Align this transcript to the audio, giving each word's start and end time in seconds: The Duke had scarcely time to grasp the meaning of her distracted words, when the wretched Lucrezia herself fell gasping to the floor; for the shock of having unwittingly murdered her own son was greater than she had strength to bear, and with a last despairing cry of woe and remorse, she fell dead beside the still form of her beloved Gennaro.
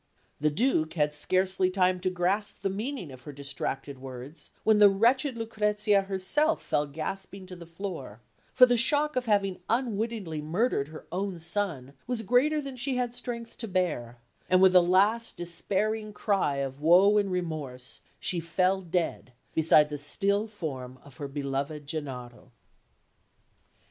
The 0.39 0.49
Duke 0.49 0.93
had 0.93 1.13
scarcely 1.13 1.69
time 1.69 1.99
to 1.99 2.09
grasp 2.09 2.61
the 2.63 2.71
meaning 2.71 3.11
of 3.11 3.21
her 3.21 3.31
distracted 3.31 3.99
words, 3.99 4.49
when 4.63 4.79
the 4.79 4.89
wretched 4.89 5.37
Lucrezia 5.37 6.01
herself 6.01 6.63
fell 6.63 6.87
gasping 6.87 7.45
to 7.45 7.55
the 7.55 7.67
floor; 7.67 8.19
for 8.51 8.65
the 8.65 8.77
shock 8.77 9.15
of 9.15 9.27
having 9.27 9.61
unwittingly 9.69 10.41
murdered 10.41 10.87
her 10.87 11.05
own 11.11 11.39
son 11.39 11.93
was 12.07 12.23
greater 12.23 12.59
than 12.59 12.77
she 12.77 12.95
had 12.95 13.13
strength 13.13 13.59
to 13.59 13.67
bear, 13.67 14.17
and 14.49 14.59
with 14.59 14.73
a 14.73 14.81
last 14.81 15.37
despairing 15.37 16.13
cry 16.13 16.55
of 16.55 16.81
woe 16.81 17.17
and 17.19 17.31
remorse, 17.31 18.01
she 18.19 18.39
fell 18.39 18.81
dead 18.81 19.33
beside 19.53 19.89
the 19.89 19.99
still 19.99 20.47
form 20.47 20.97
of 21.03 21.17
her 21.17 21.27
beloved 21.27 21.85
Gennaro. 21.85 22.51